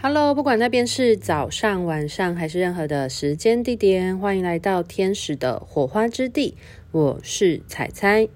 [0.00, 6.56] Hello，不管那边是早上、晚上还是任何的时间地点，欢迎来到天使的火花之地。
[6.92, 8.28] 我是彩彩。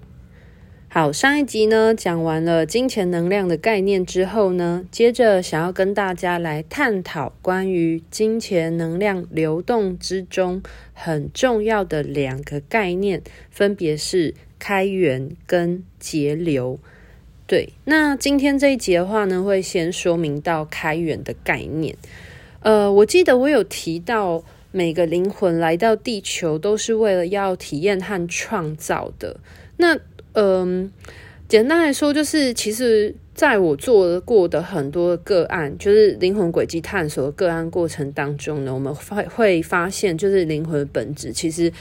[0.89, 10.61] 好，上一集呢讲完了金钱能量的概念之后呢，接着想要跟大家来探讨关于金钱能量流动之中
[10.91, 16.77] 很重要的两个概念，分别是开源跟节流。
[17.53, 21.95] 对，那今天这一集的话呢，会先说明到开源的概念。
[22.61, 29.39] 呃，我记得我有提到，每个灵魂来到地球都是为了要体验和创造的。
[29.77, 29.95] 那，
[30.31, 30.91] 嗯、
[31.47, 41.71] 简单来说，就是其实在我做过的很多个案，就是灵魂轨迹探索的个案过程当中呢，我们会会发现，就是灵魂本质其实。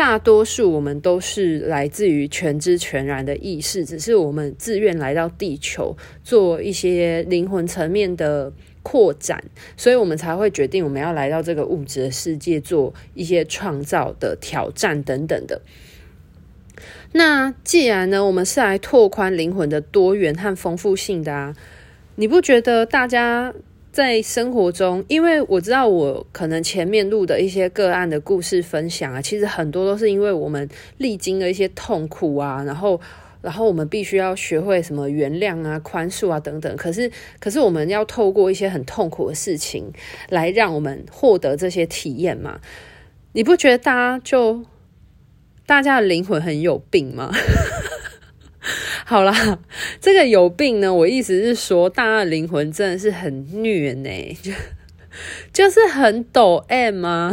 [0.00, 8.50] 大多数我们都是来自于全知全然的意识，只是我们自愿来到地球做一些灵魂层面的
[8.82, 9.44] 扩展，
[9.76, 15.60] 所以我们才会决定我们要来到这个物质的世界做一些创造的挑战等等的。
[17.12, 21.54] 那既然呢，我们是来拓宽灵魂的多元和丰富性的啊，
[22.14, 23.52] 你不觉得大家？
[23.92, 33.00] 在生活中，因为我知道我可能前面录的一些个案的故事分享啊，其实很多都是因为我们历经了一些痛苦啊，然后，
[33.42, 36.76] 然后我们必须要学会什么原谅啊、宽恕啊等等。
[36.76, 39.92] 可是，可是我们要透过一些很痛苦的事情
[40.28, 42.60] 来让我们获得这些体验嘛？
[43.32, 44.64] 你不觉得大家就
[45.66, 47.32] 大家的灵魂很有病吗？
[49.06, 49.58] 好啦，
[50.00, 54.52] 这个有病呢，我意思是说，大家的灵魂真的是很虐呢，就
[55.52, 57.32] 就是很抖 M 啊，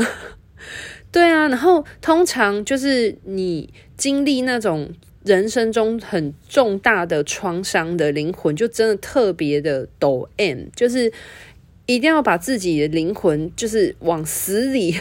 [1.11, 4.89] 对啊，然后通常就是你经历那种
[5.23, 11.11] 人生中很重大的创伤的灵魂，就真的特别的抖 M，就是
[11.85, 14.95] 一定要把自己的灵魂就是往死里，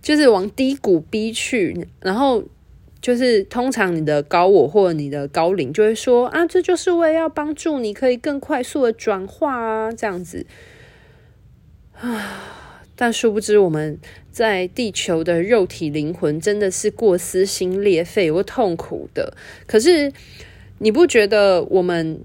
[0.00, 2.44] 就是往低谷逼去，然后。
[3.04, 10.46] 就是通常你的高我或者你的高灵就会说啊，这就是为了要帮助你可以更快速的转化啊，这样子
[12.00, 12.62] 啊。
[12.96, 13.98] 但殊不知我们
[14.30, 19.36] 在地球的肉体灵魂真的是过撕心裂肺或痛苦的。
[19.66, 20.10] 可是
[20.78, 22.22] 你不觉得我们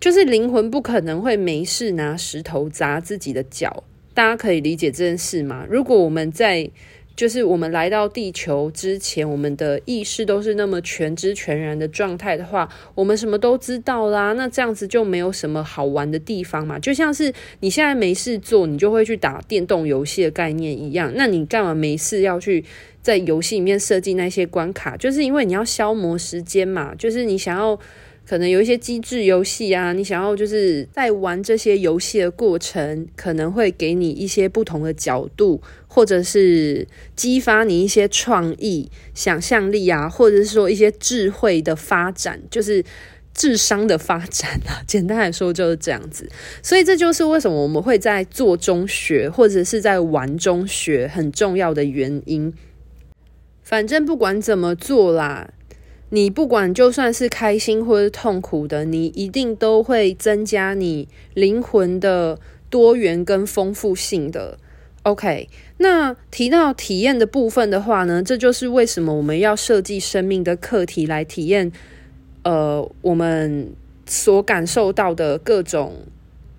[0.00, 3.84] 就是灵魂不可能会没事拿石头砸自己的脚？
[4.14, 5.66] 大家可以理解这件事吗？
[5.68, 6.70] 如果我们在
[7.16, 14.32] 就是我们来到地球之前，我们的意识都是那么全知全然的状态的话，我们什么都知道啦。
[14.32, 16.78] 那这样子就没有什么好玩的地方嘛。
[16.78, 21.12] 就像是你现在没事做，你就会去打电动游戏的概念一样。
[21.14, 22.64] 那你干嘛没事要去
[23.00, 24.96] 在游戏里面设计那些关卡？
[24.96, 26.94] 就是因为你要消磨时间嘛。
[26.94, 27.78] 就是你想要。
[28.26, 42.82] 可能有一些机制游戏啊，你想要就是在玩这些游戏的过程，可能会给你一些不同的角度，或者是激发你一些创意、想象力啊，或者是说一些智慧的发展，就是
[43.34, 44.80] 智商的发展啊。
[44.86, 46.26] 简单来说就是这样子，
[46.62, 52.52] 所以这就是为什么我们会在做中学，或者是在玩中学很重要的原因。
[53.62, 55.50] 反正不管怎么做啦。
[56.14, 62.38] 你不管就算是开心或是痛苦的，你一定都会增加你灵魂的
[62.70, 64.56] 多元跟丰富性的。
[65.02, 65.48] OK，
[65.78, 71.72] 那提到体验的部分的话呢，这就是为什么我们要设计生命的课题来体验，
[72.44, 73.72] 呃，我们
[74.06, 75.94] 所感受到的各种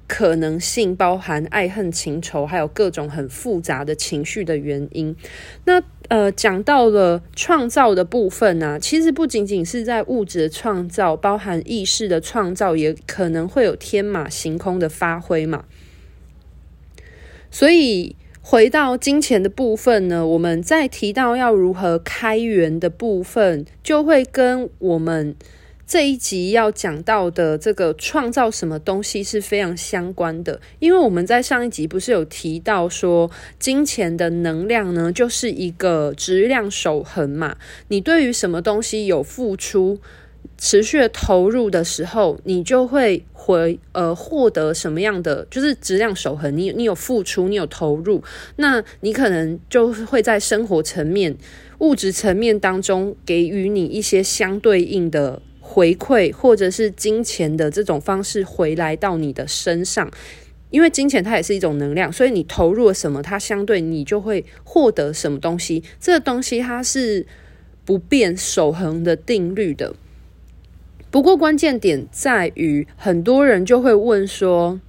[0.05, 5.15] 可能性，包含爱恨情仇，还有各种很复杂的情绪的原因。
[5.63, 15.65] 那呃，讲到了创造的部分呢，其实不仅仅是在物质的创造，包含意识的创造，也可能会有天马行空的发挥嘛。
[17.49, 25.35] 所以回到金钱的部分呢，我们在提到要如何开源的部分，就会跟我们。
[25.87, 33.29] 这一集要讲到的这个创造什么东西是非常相关的，因为我们在上一集不是有提到说，
[33.59, 37.55] 金钱的能量呢，就是一个质量守恒嘛。
[37.89, 39.99] 你对于什么东西有付出、
[40.57, 46.57] 持续的投入的时候，你就会回呃获得什么样的，就是质量守恒。
[46.57, 48.23] 你你有付出，你有投入，
[48.55, 51.37] 那你可能就会在生活层面、
[51.77, 55.43] 物质层面当中给予你一些相对应的。
[55.75, 60.09] 回馈或者是金钱的这种方式回来到你的身上，
[60.69, 65.83] 因为金钱它也是一种能量，所以你投入了什么，它相对你就会获得什么东西。
[65.99, 67.27] 这个东西它是
[67.83, 69.93] 不变守恒的定律的。
[71.11, 74.79] 不过关键点在于，很多人就会问说：“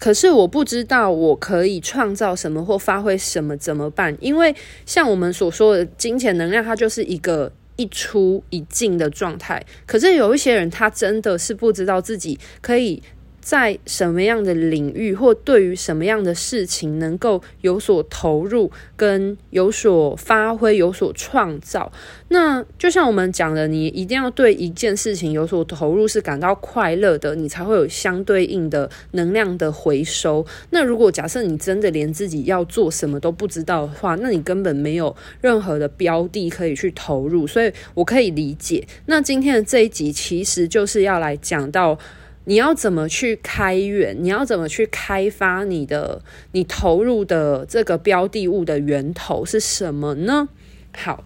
[0.00, 4.16] 可是我不知道我可以创造什么或发挥什么，怎么办？
[4.22, 4.56] 因为
[4.86, 7.52] 像我们所说的金钱能量，它就是一个
[7.82, 9.60] 一出一进的状态。
[9.84, 13.02] 可是有一些人，他真的是不知道自己可以。
[13.42, 21.90] 在什么样的领域，或对于什么样的事情，能够有所投入，跟有所发挥，有所创造。
[22.28, 30.46] 那就像我们讲的，你一定要对一件事情有所投入，是感到快乐的，你才会有相对应的能量的回收。
[30.70, 37.44] 那如果假设你真的连自己要做什么都不知道的话，那你根本没有任何的标的可以去投入。
[37.44, 38.86] 所以我可以理解。
[39.06, 41.98] 那今天的这一集其实就是要来讲到。
[42.44, 44.16] 你要怎么去开源？
[44.20, 50.48] 你要怎么去开发你的你投入的这个标的物的源头是什么呢？
[50.92, 51.24] 好，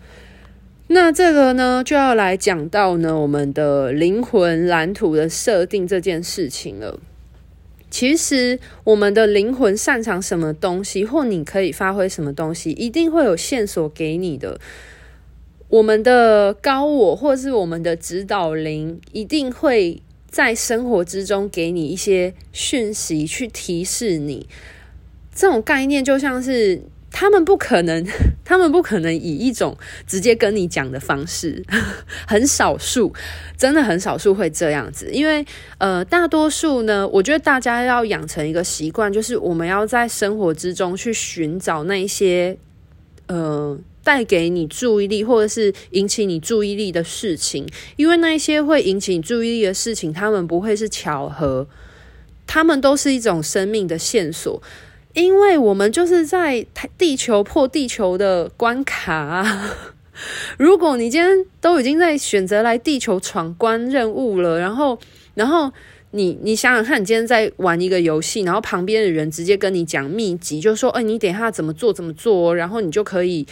[0.88, 7.00] 那这个呢就要来讲到呢我们的灵魂蓝图的设定这件事情了。
[7.88, 14.60] 其实我们的灵魂擅长什么东西，或你可以发挥什么东西，一定会有线索给你的。
[15.68, 20.02] 我们的高我或是我们的指导灵一定会。
[20.36, 24.46] 在生活之中给你一些讯息，去提示你，
[25.34, 28.06] 这种概念就像是他们不可能，
[28.44, 29.74] 他们不可能以一种
[30.06, 31.64] 直接跟你讲的方式，
[32.28, 33.14] 很少数，
[33.56, 35.10] 真的很少数会这样子。
[35.10, 35.42] 因为
[35.78, 42.58] 呃，大多数呢，我觉得大家要养成一个习惯，就是我们要在生活之中去寻找那些
[43.28, 43.78] 呃。
[44.06, 47.66] 带给你注意力，或者是引起你注意力的事情，
[47.96, 51.66] 因为那些会引起你注意力的事情，他们不会是巧合，
[52.46, 54.62] 他们都是一种生命的线索。
[55.14, 56.64] 因为我们就是在
[56.96, 59.74] 地球破地球的关卡啊！
[60.56, 64.96] 如果你今天都已经在选择来地球闯关任务了，然后，
[65.34, 65.72] 然后
[66.12, 73.44] 你你想想看，你今天在玩一个游戏，然后旁边的人直接跟你讲秘籍，就说：“哎，你等一下怎么做怎么做，然后你就可以。”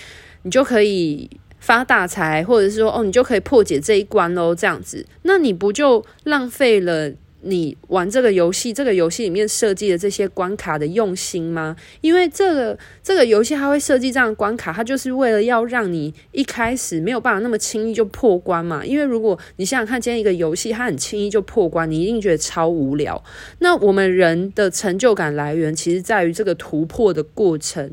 [0.44, 7.10] 你就可以发大财，或者是说，哦，你就可以破解这一关喽，这样子，那你不就浪费了
[7.46, 11.76] 你玩这个游戏，这个游戏里面设计的这些关卡的用心吗？
[12.00, 18.84] 因为这个这个游戏它会设计这样关卡，它就是为了要让你一开始没有办法那么轻易就破关嘛。
[18.84, 23.22] 因为如果你想想看，今天一个游戏它很轻易就破关，你一定觉得超无聊。
[23.58, 27.90] 那我们人的成就感来源，其实在于这个突破的过程。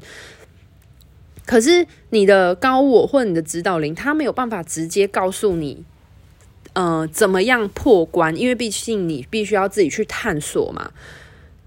[1.51, 5.83] 可是你的高我或你的指导灵，他没有办法直接告诉你，
[6.71, 8.33] 呃，怎么样破关？
[8.37, 10.91] 因为毕竟你必须要自己去探索嘛。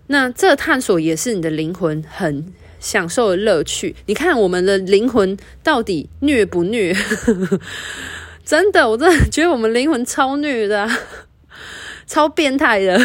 [0.06, 2.50] 那这探索也是你的灵魂很
[2.80, 3.94] 享受的乐趣。
[4.06, 6.96] 你看我们的灵魂到底虐不虐？
[8.42, 10.88] 真的，我真的觉得我们灵魂超虐的，
[12.08, 12.98] 超变态的。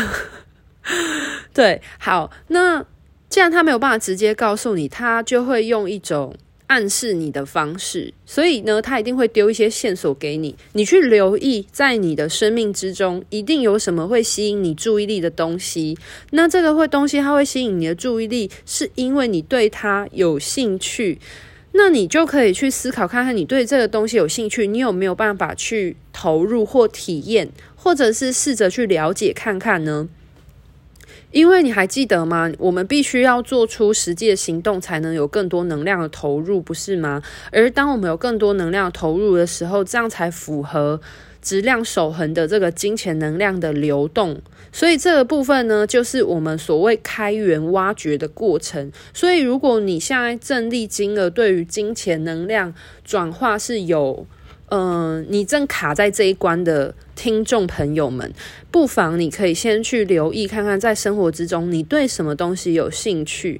[1.54, 2.86] 对，好，那
[3.28, 6.34] 既然他没有办法直接告诉你，他就会用一种。
[6.69, 15.98] 暗示你的方式，所以呢，他一定会丢一些线索给你，你去留意，在你的生命之中，一定有什么会吸引你注意力的东西。
[16.30, 21.18] 那这个会东西，它会吸引你的注意力，是因为你对它有兴趣。
[21.71, 30.07] 那你就可以去思考，看看你对这个东西有兴趣，你有没有办法去投入或体验，或者是试着去了解看看呢？
[31.31, 32.52] 因为你还记得吗？
[32.58, 37.21] 我们必须要做出实际的行动，才能有更多能量的投入，不是吗？
[37.52, 41.00] 而当我们有更多能量投入的时候，这样才符合
[41.42, 44.42] 质量守恒的这个金钱能量的流动。
[44.71, 48.92] 所以这个部分呢，就是我们所谓开源挖掘的过程。
[49.14, 54.26] 所以，如果你现在正历经了对于金钱能量转化是有。
[54.71, 58.33] 嗯、你正卡在这一关的听众朋友们，
[58.71, 63.59] 不妨你可以先去留意看看，在生活之中你对什么东西有兴趣。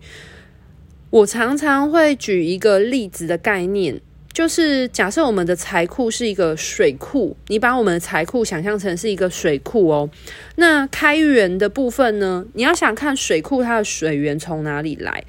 [1.10, 4.00] 我常常会举一个例子的概念，
[4.32, 10.10] 就是假设我们的财库是一个水库，你把我们的财库想象成是一个水库哦。
[10.56, 15.22] 那开源的部分呢，你要想看水库它的水源从哪里来。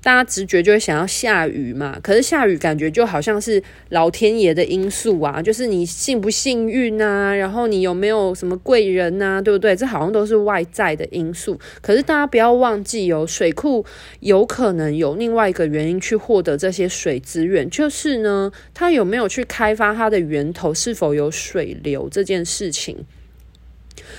[0.00, 9.74] 大家直觉就会想要下雨嘛，可是下雨感觉就好像是老天爷的因素啊，就是你幸不幸运啊，然后你有没有什么贵人啊，对不对？
[9.74, 11.58] 这好像都是外在的因素。
[11.82, 13.84] 可是大家不要忘记哦，水库
[14.20, 23.04] 有可能有另外一个原因去获得这些水资源，就是呢，它有没有去开发它的源头，是否有水流这件事情。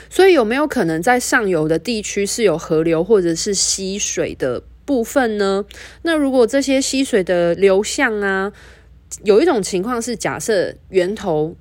[0.09, 4.61] 所以有没有可能在上游的地区是有河流或者是溪水的？
[4.89, 5.63] 部分呢？
[6.01, 8.51] 那如果这些溪水的流向啊，
[9.23, 11.55] 有一种情况是，假设源头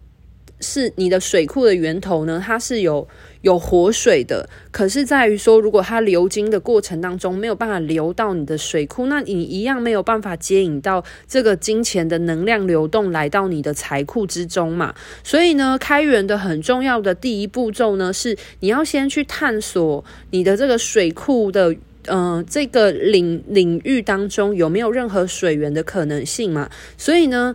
[0.61, 3.06] 是你的水库的源头呢，它是有
[3.42, 14.94] 有活水的，可是在于说，如果它流经的过程当中没有办法流到你的水库，那你一样没有办法接引到这个金钱的能量流动来到你的财库之中嘛。
[15.23, 21.76] 所以呢，开源的很重要的第一步骤呢，是你要先去探索你的这个水库的，
[22.09, 26.69] 呃，这个领领域当中有没有任何水源的可能性嘛。
[26.97, 27.55] 所以呢，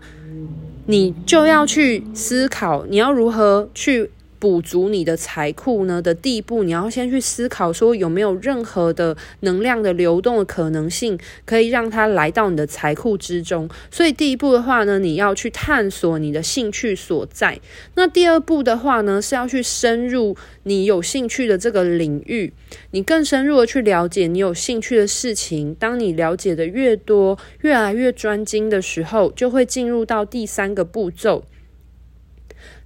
[0.86, 4.10] 你就要去思考，你要如何去。
[4.44, 13.70] 补足你的财库呢的第一步，你要先去思考说有没有任何的能量的流动的可能性，可以让它来到你的财库之中。
[13.90, 17.58] 所以第一步的话呢，你要去探索你的兴趣所在。
[17.96, 22.52] 那第二步的话呢，是要去深入你有兴趣的这个领域，
[22.92, 25.74] 你更深入的去了解你有兴趣的事情。
[25.76, 31.46] 当你了解的越多，越来越专精的时候，就会进入到第三个步骤。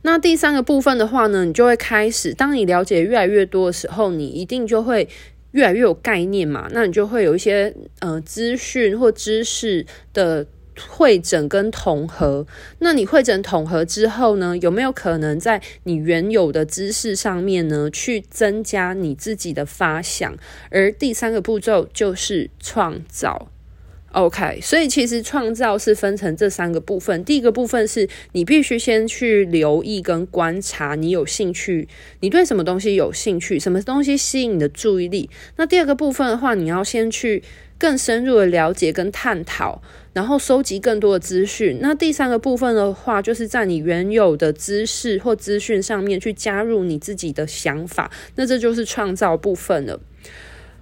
[0.09, 5.05] 那第三个部分的话呢，你就会开始，当你了解越来越多的时候，你一定就会
[5.51, 6.69] 越来越有概念嘛。
[6.71, 10.47] 那你就会有一些呃资讯或知识的
[10.87, 12.47] 汇整跟统合。
[12.79, 20.37] 那你汇整统合之后呢，有没有可能在你原有的知识上面呢，去增加你自己的发想？
[20.71, 23.49] 而第三个步骤就是创造。
[24.17, 27.23] OK，所以其实创造是分成这三个部分。
[27.23, 31.87] 第一个部分是你必须先去留意跟观察你有兴趣，
[32.21, 35.29] 你对什么东西有兴趣，什么东西吸引你的注意力。
[35.57, 37.43] 那第二个部分的话，你要先去
[37.77, 39.83] 更深入的了解跟探讨，
[40.13, 41.77] 然后收集更多的资讯。
[41.79, 48.09] 那第三个部分的话，就是在你原有的知识或资讯上面去加入你自己的想法。
[48.33, 49.99] 那这就是创造部分了。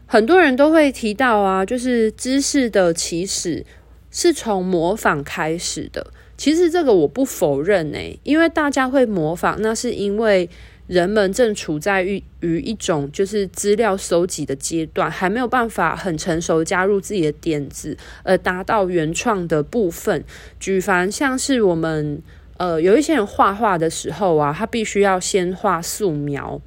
[0.07, 3.65] 很多人都会提到啊，就是知识的起始
[4.11, 6.07] 是从模仿开始的。
[6.37, 10.49] 其实这个我不否认诶，因为大家会模仿，那是因为
[10.85, 20.23] 人们正处在于于一种就是资料收集的阶段，还没有办法很成熟加入自己的点子，而达到原创的部分。
[20.59, 22.21] 举凡像是我们
[22.57, 26.61] 呃有一些人画画的时候啊，他必须要先画素描。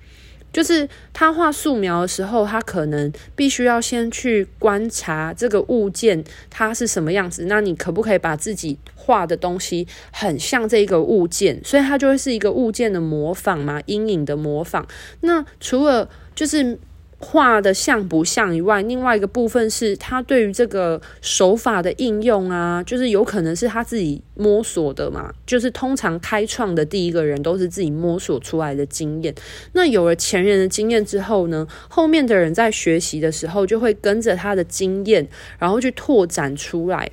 [0.52, 7.44] 就是他画素描的时候，他可能必须要先去观察这个物件它是什么样子。
[7.46, 11.62] 那你可不可以把自己画的东西很像这个物件？
[11.64, 14.86] 所以它就会是一个物件的模仿嘛，阴影的模仿。
[15.20, 16.78] 那除了就是。
[17.20, 25.32] 画的像不像以外，另外一个部分是他对于这个手法的应用啊，就是有可能是他自己摸索的嘛。
[25.44, 29.34] 就是通常开创的第一个人都是自己摸索出来的经验。
[29.72, 37.10] 那有了前人的经验之后呢，后面的人在学习的时候就会跟着他的经验，然后去拓展出来。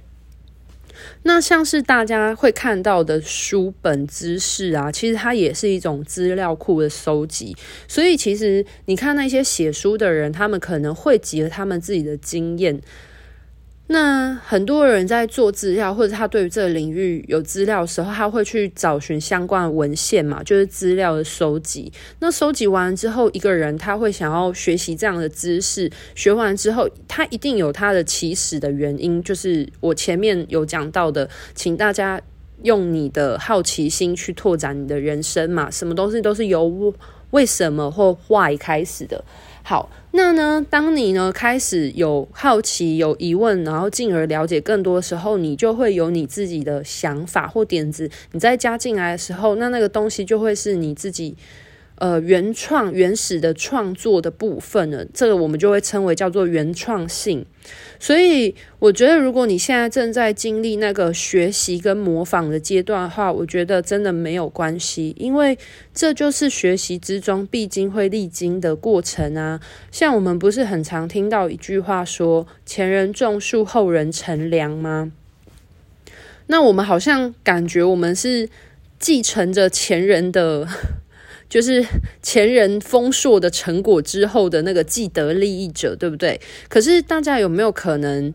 [1.24, 7.56] 那像是大家会看到的书本知识啊，其实它也是一种资料库的收集。
[7.88, 12.82] 所以其实你看那些写书的人，他们可能汇集了他们自己的经验。
[13.88, 21.94] 那很多人在做资料，或者他对于这个领域有资料的时候，他会去找寻相关的文献嘛，就是资料的收集。
[22.20, 32.20] 那收集完之后，一个人他会想要学习这样的知识，学完之后，他一定有他的起始的原因，就是我前面有讲到的，请大家
[32.64, 36.92] 用你的好奇心去拓展你的人生嘛，什么东西都是由
[37.30, 39.24] 为什么或 why 开始的。
[39.62, 48.10] 好，那呢，当你呢开始有好奇、有疑问，然后进而了解更多的时候，你就会有你自己的想法或点子。
[48.32, 51.36] 你再加进来的时候，那那个东西就会是你自己。
[51.98, 57.46] 呃，原创、原始的创作的部分呢，这个我们就会称为叫做原创性。
[57.98, 65.58] 所以，我觉得如果你现在正在经历那个学习跟模仿的阶段的话，我觉得真的没有关系，因为
[65.94, 69.62] 这就是学习之中必经会历经的过程啊。
[69.90, 75.14] 像我们不是很常听到一句话说“前人种树，后人乘凉”吗？
[76.48, 78.50] 那我们好像感觉我们是
[79.00, 80.68] 继承着前人的。
[81.56, 81.82] 就是
[82.22, 86.38] 前人丰硕的成果之后的那个既得利益者，对不对？
[86.68, 88.34] 可是大家有没有可能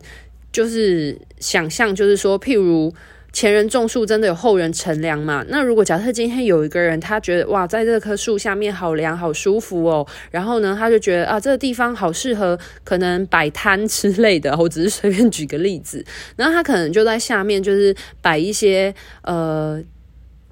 [0.51, 2.91] 就是想象，就是说，譬如
[3.31, 5.45] 前人种树，真的有后人乘凉嘛？
[5.49, 14.57] 那如果假设今天有一个人，他觉得哇，在这棵树下面好凉、好舒服哦，然后呢，他就觉得啊，这个地方好适合可能摆摊之类的。
[14.57, 16.03] 我只是随便举个例子，
[16.35, 19.79] 然后他可能就在下面就是摆一些呃。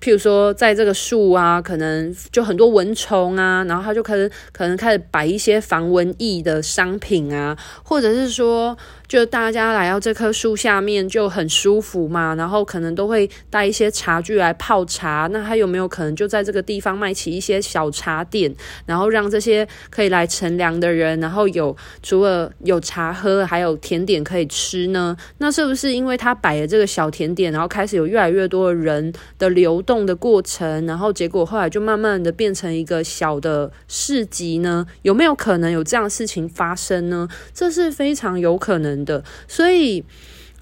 [0.01, 8.77] 譬如说，在这个树啊，可能就很多蚊虫啊，然后他就开始可能开始摆一些防蚊液的商品啊，或者是说，
[9.09, 15.27] 就大家来到这棵树下面就很舒服嘛，然后可能都会带一些茶具来泡茶。
[15.31, 18.53] 那他有没有可能就在这个地方卖起一些小茶点，
[18.85, 25.17] 然后让这些可以来乘凉的人，然后有除了有茶喝，还有甜点可以吃呢？
[25.39, 34.85] 那是不是因为他摆了这个小甜点，然后开始有越来越多的人的流动的过程，然后结果后来就慢慢的变成一个小的市集呢？
[35.01, 37.27] 有没有可能有这样的事情发生呢？
[37.55, 39.23] 这是非常有可能的。
[39.47, 40.03] 所以，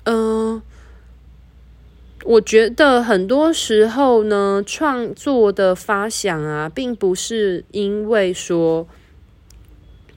[0.05, 0.61] 嗯、
[2.23, 8.87] 我觉得很多时候呢，创作的发想啊，并不是因为说。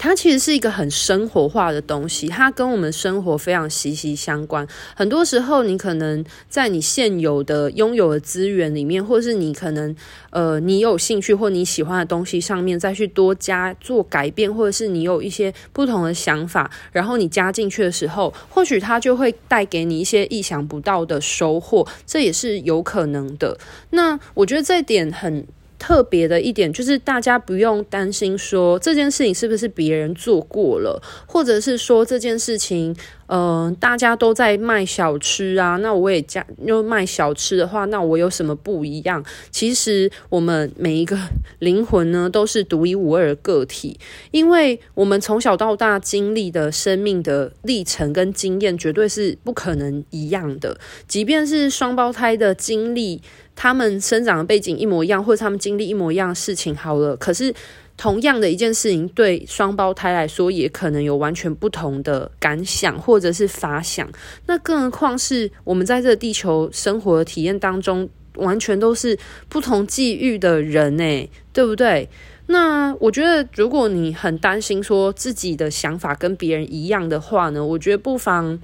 [0.02, 4.66] 它其实是一个很生活化的东西，它跟我们生活非常息息相关。
[4.97, 9.95] 很多时候，你可能在你现有的拥有的资源里面，或是你可能
[10.30, 23.59] 呃你有兴趣或你喜欢的东西上面，再去多加做改变，或者是你有一些不同的想法，然后你加进去的时候，或许它就会带给你一些意想不到的收获，这也是有可能的。
[23.90, 25.47] 那我觉得这点很。
[25.80, 32.94] 特别的一点就是，大家不用担心说这件事情是不是别人做过了，或者是说这件事情，
[33.28, 39.25] 嗯、大家都在卖小吃啊，那我也加又卖小吃的话，那我有什么不一样？
[39.50, 41.16] 其实我们每一个
[41.60, 43.99] 灵魂呢，都是独一无二的个体，
[44.32, 53.22] 因为我们从小到大经历的生命的历程跟经验，绝对是不可能一样的，即便是双胞胎的经历。
[53.62, 57.14] 他们生长的背景一模一样，或者他们经历一模一样的事情，好了。
[57.18, 57.54] 可是
[57.94, 64.10] 同样的一件事情，对双胞胎来说，也可能有完全不同的感想，或者是发想。
[64.46, 69.18] 那更何况是我们在这个地球生活的体验当中，完全都是
[69.50, 72.08] 不同际遇的人呢，对不对？
[72.46, 78.58] 那我觉得，如果你很担心说自己的想法跟别人一样的话呢，我觉得不妨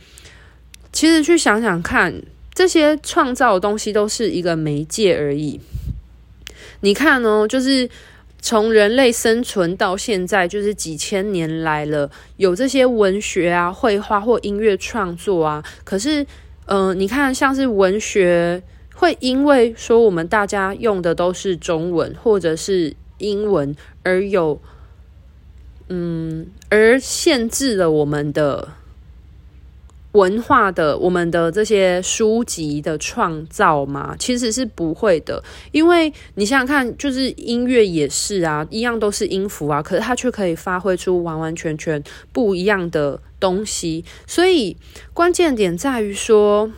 [0.91, 2.23] 其实去想想看。
[2.57, 5.61] 这些创造的东西都是一个媒介而已。
[6.81, 7.87] 你看哦，就是
[8.41, 15.63] 从人类生存到现在，就是几千年来了，有这些文学啊、绘画或音乐创作啊。
[15.85, 16.27] 可是，
[16.65, 18.63] 嗯、你看，像是文学，
[18.95, 24.59] 会因为说我们大家用的都是中文或者是英文，而有，
[25.89, 28.67] 嗯，而限制了我们的。
[30.17, 42.03] 文化的，我们的这些书籍的创造嘛，其实是不会的，因为你想想看，就是音乐也是啊，一样都是音符啊，可是它却可以发挥出完完全全
[42.33, 44.77] 不一样的东西，所以
[45.13, 46.71] 关键点在于说。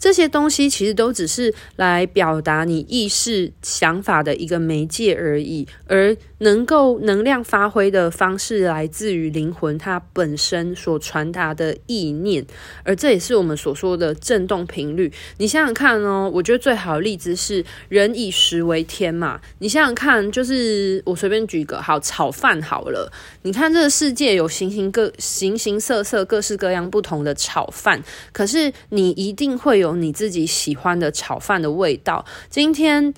[0.00, 12.42] 这些东西其实都只是来表达你意识想法的一个媒介而已，而能够能量发挥的方式来自于灵魂它本身所传达的意念，
[12.82, 15.12] 而这也是我们所说的振动频率。
[15.36, 19.38] 你想想看哦，我觉得最好的例子是人以食为天嘛。
[19.58, 29.89] 你想想看，就是我随便举个好炒饭好了，你看这个世界有形形各形形色色、各式各样不同的炒饭，可是你一定会有。
[29.96, 32.24] 你自己喜欢的炒饭的味道。
[32.48, 33.12] 今天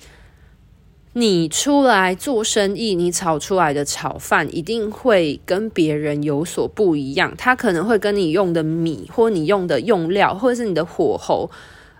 [1.13, 7.33] 你出来做生意，你炒出来的炒饭一定会跟别人有所不一样。
[7.37, 11.51] 它可能会跟你用的米，或你用的用料，或者是你的火候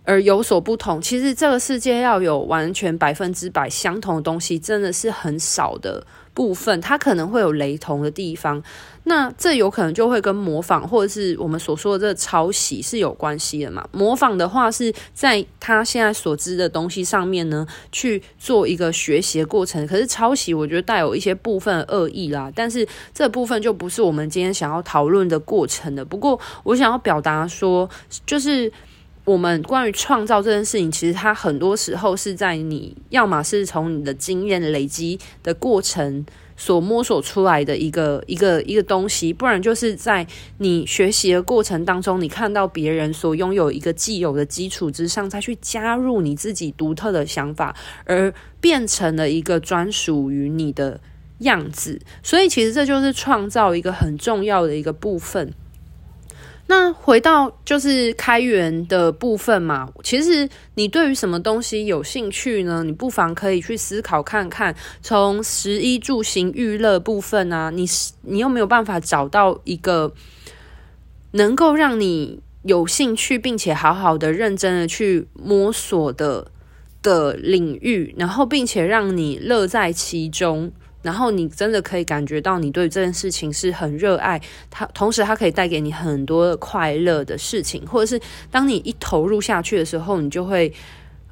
[0.03, 0.99] 而有所不同。
[0.99, 6.79] 其实这个世界要有完全百分之百相同的东西，真的是很少的部分。
[6.81, 8.61] 它可能会有雷同的地方。
[9.05, 13.85] 那这有可能就会跟模仿，或者是我们所说的这个抄袭是有关系的嘛？
[13.91, 19.85] 模仿的话是在他现在所知的东西上面呢，去做一个学习的过程。
[19.85, 22.49] 可是抄袭，我觉得带有一些部分恶意啦。
[22.55, 26.05] 但是这部分就不是我们今天想要讨论的过程的。
[26.05, 27.89] 不过我想要表达说，
[28.25, 28.71] 就是
[29.25, 36.25] 我们关于创造这件事情，其实它很多时候是在你要么是从你的经验累积的过程。
[36.55, 40.25] 所摸索出来的一个一个一个东西，不然就是在
[40.59, 48.31] 你学习的过程当中，你看到别人所拥有一个既有的基础之上，再去加入你自己独特的想法，而
[48.61, 51.01] 变成了一个专属于你的
[51.39, 51.99] 样子。
[52.21, 55.51] 所以，其实这就是创造一个很重要的一个部分。
[56.65, 62.83] 那回到就是开源的部分嘛，其实你对于什么东西有兴趣呢？
[62.83, 67.85] 你不妨可以去思考看看，从食衣住行娱乐部分啊，你
[68.21, 70.13] 你有没有办法找到一个
[71.31, 76.47] 能够让你有兴趣并且好好的认真的去摸索的
[77.01, 80.71] 的领域，然后并且让你乐在其中，
[81.03, 90.73] 然后你真的可以感觉到你对这件事情是很热爱它，同时它可以带给你很多快乐的事情，或者是当你一投入下去的时候，你就会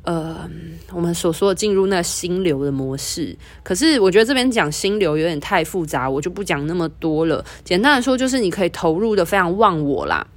[0.03, 0.47] 呃，
[0.91, 3.35] 我们所说的进入那心流的模式。
[3.63, 7.43] 可是我觉得这边讲心流有点太复杂，我就不讲那么多了。
[7.63, 10.27] 简单的说，就是你可以投入的非常忘我啦。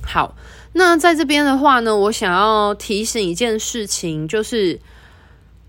[0.00, 0.36] 好。
[0.78, 4.78] 那在这边的话呢，我想要提醒一件事情，就是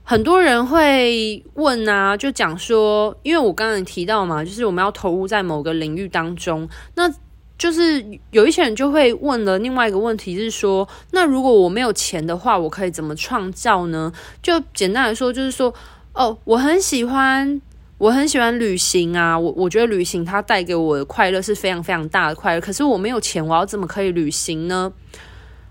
[0.09, 6.65] 很多人会问啊，就讲说，因为我刚刚提到嘛，就是我们要投入在某个领域当中，
[6.95, 7.13] 那
[7.57, 14.09] 就是有一些人就会问了另外一个问题是说，那如果我没有钱的话，我可以怎么创造呢？
[14.41, 15.73] 就简单来说，就是说，
[16.13, 17.61] 哦，我很喜欢。
[17.97, 22.61] 我很喜欢旅行啊，我我觉得旅行它带给我的快乐是非常非常大的快乐。
[22.61, 24.93] 可是我没有钱，我要怎么可以旅行呢？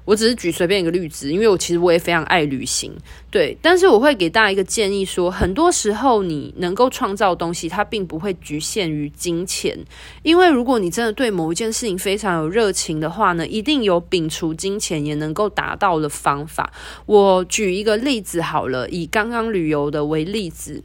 [0.07, 2.91] 我只是举随便一个例子，因为我其实我也非常爱旅行，
[3.31, 3.59] 对。
[3.61, 9.77] 但是我会给大家一个建议说，很多时候你能够创造东西，它并不会局限于金钱。
[10.23, 16.73] 因为如果你真的对某一件事情非常有热情的话呢，一定有摒除金钱也能够达到的方法。
[17.07, 20.85] 我举一个例子好了，以刚刚旅游的为例子。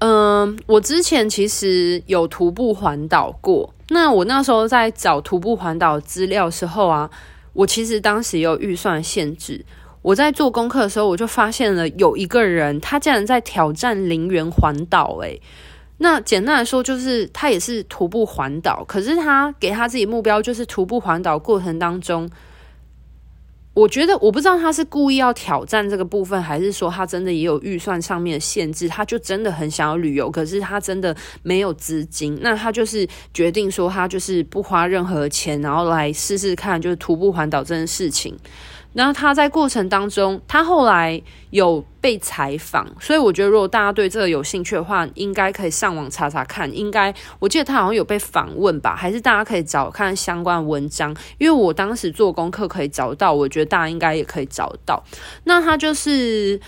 [0.00, 3.72] 嗯，我之前其实有徒步环岛过。
[3.92, 7.10] 那我那时候在找徒步环岛资料时候啊，
[7.52, 9.64] 我其实当时有预算限制。
[10.00, 15.18] 我在做功课的时候，我就发现了有一个人，他竟然在挑战陵园环岛。
[15.22, 15.40] 诶，
[15.98, 22.28] 那简单来说，就是他也是徒步环岛，可是他给他自己目标就是徒步环岛过程当中。
[23.74, 38.36] 我觉得我不知道他是故意要挑战这个部分，还是说他真的也有预算上面的限制，他就真的很想要旅游，可是他真的没有资金，那他就是决定说他就是不花任何钱，然后来试试看，就是徒步环岛这件事情。
[38.92, 46.70] 然后他在过程当中，他后来有被采访，所以我觉得如果大家对这个有兴趣的话，应该可以上网查查看。
[46.76, 51.16] 应该我记得他好像有被访问吧，还是大家可以找看相关文章。
[51.38, 55.02] 因为我当时做功课可以找到，我觉得大家应该也可以找到。
[55.44, 56.60] 那他就是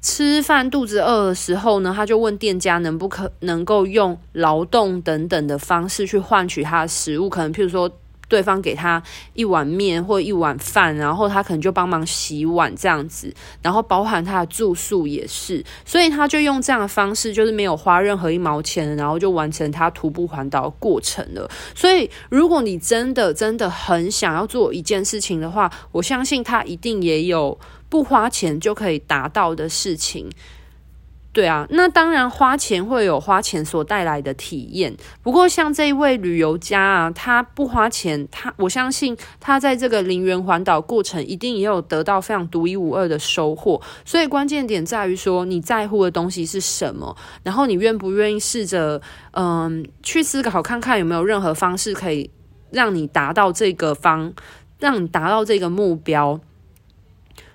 [0.00, 7.90] 吃饭肚子饿的时候呢，他就问店家能不可能够用劳动等等的方式去换取他的食物，可能譬如说。
[8.28, 21.50] 对方给他一碗面或一碗饭，然后他可能就帮忙洗碗这样子，然后包含他的住宿也是，所以他就用这样的方式，就是没有花任何一毛钱，然后就完成他徒步环岛过程了。
[21.74, 30.28] 所以，如果你真的真的很想要做一件事情的话，我相信他一定也有不花钱就可以达到的事情。
[31.38, 34.92] 对啊，那当然花钱会有花钱所带来的体验。
[35.22, 43.80] 不过像这一位旅游家啊，他不花钱，他我相信他在这个陵园环岛过程一定也有得到非常独一无二的收获。
[44.04, 52.28] 所以关键点在于说你在乎的东西是什么，然后你愿不愿意试着嗯去思考看看有没有任何方式可以
[52.72, 54.32] 让你达到这个方，
[54.80, 56.40] 让你达到这个目标。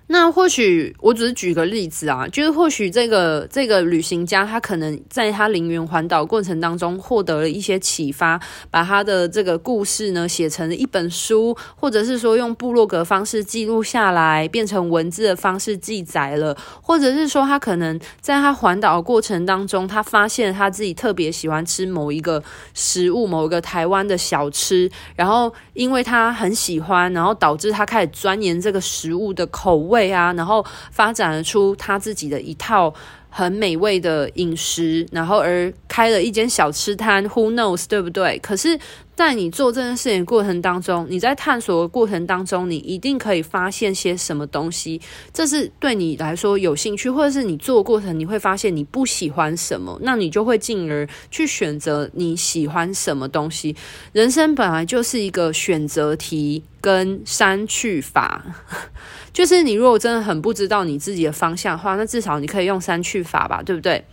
[0.07, 8.39] 那或许我只是举个例子啊，就是或许这个这个旅行家他可能在他陵园环岛过程当中获得了一些启发，
[8.69, 29.92] 把他的这个故事呢写成了一本书，或者是说用部落格方式记录下来，变成文字的方式记载了，或者是说他可能在他环岛过程当中，他发现他自己特别喜欢吃某一个食物，某一个台湾的小吃，然后因为他很喜欢，然后导致他开始钻研这个食物的口味。
[29.93, 32.93] 味啊，然后发展出他自己的一套
[33.29, 38.39] 很美味的饮食，然后而开了一间小吃摊，Who knows，对不对？
[38.39, 38.77] 可是，
[39.15, 44.99] 在你做这件事情的过程当中，你在探索的过程当中，你一定可以发现些什么东西，
[45.31, 53.75] 这是对你来说有兴趣，或者是你做过程你会发现你不喜欢什么，那你就会进而去选择你喜欢什么东西。
[54.13, 58.43] 人生本来就是一个选择题跟删去法。
[59.31, 64.05] 就是你如果真的很不知道你自己的方向的话，那至少你可以用删去法吧，对不对？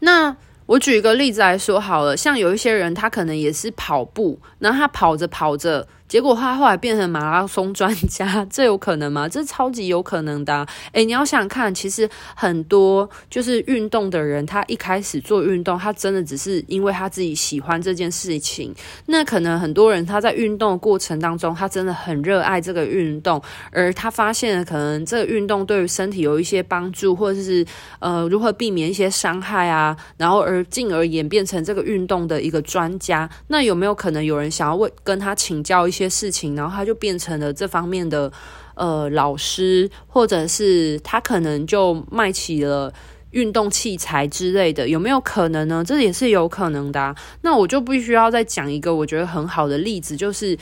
[0.00, 5.86] 那我举一个例子来说好了，像有一些人他可能也是跑步，然后他跑着跑着。
[6.14, 9.28] 结果他后来变成马拉松专家， 这有可能吗？
[9.28, 10.64] 这超级有可能的啊。
[10.92, 18.72] 诶，你要想看，其实很多就是运动的人，他一开始做运动，他真的只是因为他自己喜欢这件事情。
[19.06, 27.66] 那可能很多人他在运动的过程当中，他真的很热爱这个运动，而他发现了可能这个运动对于身体有一些帮助，或者是
[27.98, 33.28] 呃如何避免一些伤害啊，然后而进而演变成这个运动的一个专家。
[33.48, 36.03] 那有没有可能有人想要问跟他请教一些？
[36.04, 38.30] 些事情，然后他就变成了这方面的
[38.74, 42.92] 呃老师，或者是他可能就卖起了
[43.30, 45.82] 运动器材之类的，有没有可能呢？
[45.84, 47.14] 这也是有可能的。
[47.40, 50.56] 那我就必须要再讲一个我觉得很好的例子，就是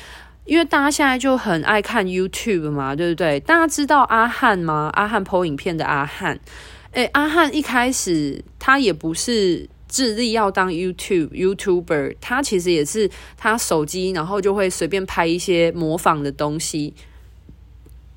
[0.44, 3.38] 因为大家现在就很爱看 YouTube 嘛，对不对？
[3.40, 4.90] 大家知道阿汉吗？
[4.94, 6.38] 阿汉 po 影片的阿汉，
[6.92, 9.68] 诶，阿汉一开始他也不是。
[9.92, 16.94] 致力要当 YouTube YouTuber，他其实也是他手机，然后就会随便拍一些模仿的东西，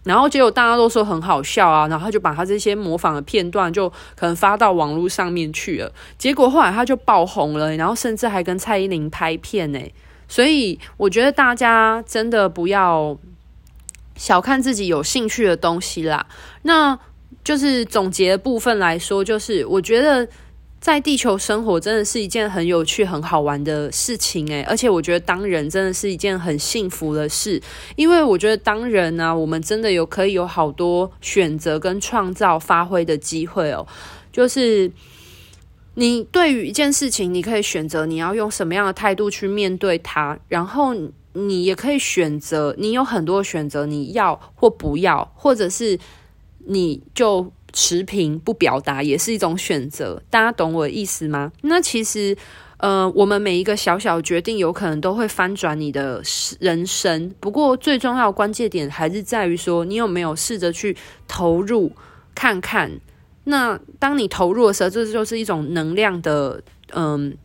[0.05, 9.79] 然后结果大家都说很好笑啊，然后就把他这些模仿的片段就可能发到网络上面去了，结果后来他就爆红了，然后甚至还跟蔡依林拍片呢，
[10.29, 13.17] 所以我觉得大家真的不要
[14.15, 16.25] 小看自己有兴趣的东西啦。
[16.61, 16.97] 那
[17.43, 20.25] 就是总结的部分来说，就是我觉得。
[20.81, 27.59] 在地球生活真的是一件很有趣、很好玩的事情诶，而且我觉得当人真的是一件很幸福的事，
[27.95, 33.87] 因为我觉得当人呢、我们真的有可以有好多选择跟创造发挥的机会哦。
[34.31, 34.91] 就是
[35.95, 40.93] 你对于一件事情，你可以选择你要用什么样的态度去面对它，然后
[41.33, 45.97] 你也可以选择，你有很多选择，你要或不要，或者是
[46.67, 47.51] 你就。
[47.75, 51.51] 持平不表达也是一种选择，大家懂我的意思吗？
[51.63, 52.35] 那其实，
[52.77, 56.23] 呃，我们每一个小小决定，有可能都会翻转你的
[56.61, 57.29] 人生。
[57.41, 60.95] 不过，最重要的关键点还是在于说，你有没有试着去
[61.27, 61.91] 投入
[62.33, 62.99] 看看。
[63.43, 67.37] 那当你投入的时候，这就是一种能量的，嗯、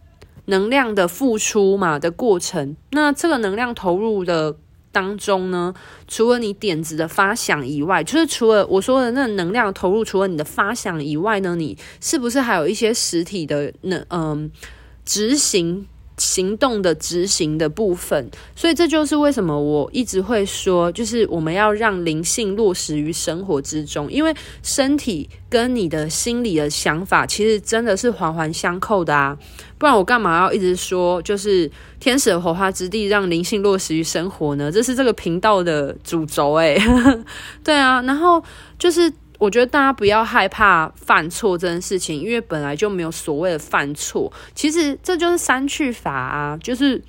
[0.45, 2.77] 能量的付出嘛的过程。
[2.93, 4.57] 那这个能量投入的。
[4.93, 5.75] 当中呢，
[6.09, 14.51] 除了你点子的发想以外，就是除了我说的那能量投入，除了你的发想以外呢，你是不是还有一些实体的能嗯
[15.05, 15.87] 执行？
[16.21, 29.35] 行动的执行的部分，所以这就是为什么我一直会说，就是我们要让灵性落实于生活之中，因为身体跟你的心理的想法其实真的是环环相扣的啊，
[29.79, 34.71] 不然我干嘛要一直说，就是天使的火花之地，让灵性落实于生活呢？
[34.71, 36.79] 这是这个频道的主轴诶，
[37.65, 38.45] 对啊，然后
[38.79, 39.11] 就是。
[39.41, 44.31] 我觉得大家不要害怕犯错这件事情，因为本来就没有所谓的犯错。
[44.55, 47.03] 其实这就是删去法啊，就是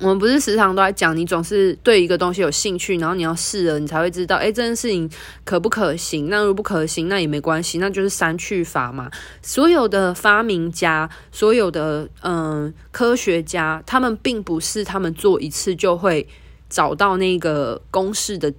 [0.00, 5.08] 我们不是时常都在讲，你总是对一个东西有兴趣，然后你要试了，你才会知道，诶，这件事情
[5.44, 6.28] 可不可行？
[6.28, 9.08] 那如不可行，那也没关系，那就是删去法嘛。
[9.40, 16.26] 所有的发明家，所有的嗯科学家，他们并不是他们做一次就会
[16.68, 18.52] 找到那个公式的。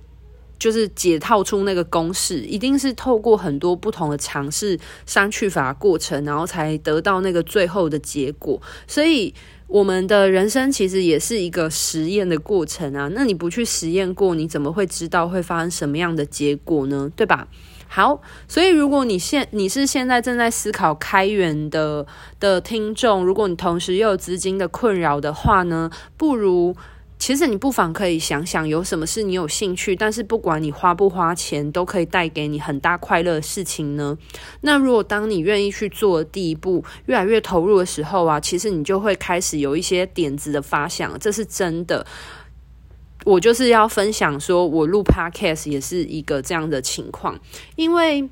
[0.58, 8.62] 就是解套出那个公式，一定是透过很多不同的尝试删去法过程，然后才得到那个最后的结果。
[8.88, 9.34] 所以，
[9.68, 13.10] 我们的人生其实也是一个实验的过程啊。
[13.13, 17.12] 那你不去实验过，你怎么会知道会发生什么样的结果呢？
[17.15, 17.48] 对吧？
[17.88, 22.06] 好，所以如果你现你是现在正在思考开源的
[22.39, 26.76] 的听众，如果你同时又有资金的困扰的话呢，不如。
[27.17, 34.15] 其实你不妨可以想想，有什么是你有兴趣，但是不管你花不花钱，都可以带给你很大快乐的事情呢？
[34.62, 42.06] 那如果当你愿意去做第一步，越来越投入的时候啊，其实你就会开始有一些点子的发想，这是真的。
[43.23, 47.39] 我就是要分享说，我录 Podcast 也是一个这样的情况，
[47.75, 48.30] 因为。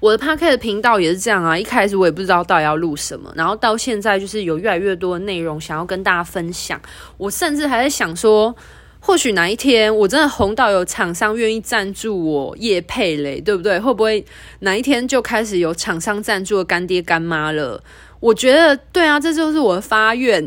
[0.00, 6.80] 我的 Podcast 频道也是这样啊，一开始我也不知道到底要录什么，然后到现在就是有越来越多的内容想要跟大家分享。
[7.18, 8.56] 我甚至还在想说，
[8.98, 13.78] 或许哪一天我真的红到有厂商愿意赞助我叶配嘞，对不对？
[13.78, 14.24] 会不会
[14.60, 17.82] 哪一天就开始有厂商赞助干爹干妈了？
[18.20, 20.42] 我觉得对啊，这就是我的发愿。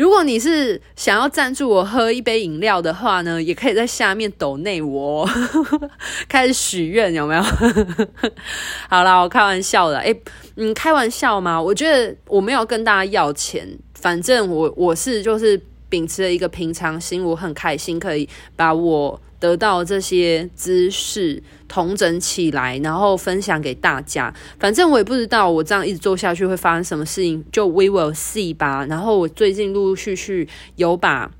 [0.00, 5.28] 如果你是想要赞助我喝一杯饮料的话呢，也可以在下面抖内我
[6.26, 7.42] 开始许愿，有没有？
[8.88, 10.22] 好啦，我开玩笑的，诶、欸，
[10.56, 11.60] 嗯，开玩笑吗。
[11.60, 18.26] 我觉得我没有跟大家要钱，反正我我是就是秉持了一个平常心，我很开心可以
[18.56, 19.20] 把我。
[19.40, 24.30] 得到这些知识统整起来，然后分享给大家。
[24.58, 28.84] 反正我也不知道，我这样一直做下去会发生什么事情，就 we will see 吧。
[28.84, 31.30] 然后我最近陆陆续续有把。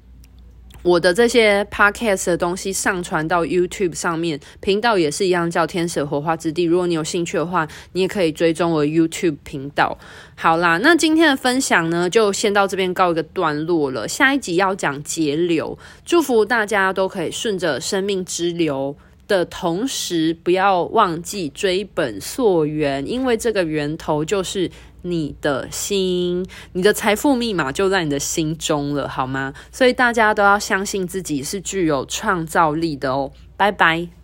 [0.82, 6.62] 我的这些 podcast 的东西上传到 YouTube 上面，频道也是一样，叫天使火花之地。
[6.62, 9.98] 如果你有兴趣的话，你也可以追踪我 YouTube 频道。
[10.36, 14.08] 好啦，那今天的分享呢，就先到这边告一个段落了。
[14.08, 18.96] 下一集要讲节流，祝福大家都可以顺着生命之流
[19.28, 24.70] 的同时，不要忘记追本溯源，因为这个源头就是
[25.02, 29.54] 你的心，你的财富密码就在你的心中了，好吗？
[29.72, 33.32] 所以大家都要相信自己是具有创造力的哦。
[33.56, 34.19] 拜拜。